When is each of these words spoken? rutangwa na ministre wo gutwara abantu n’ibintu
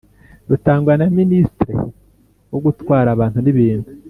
rutangwa 0.49 0.91
na 0.99 1.07
ministre 1.17 1.71
wo 2.51 2.59
gutwara 2.65 3.07
abantu 3.15 3.39
n’ibintu 3.41 3.89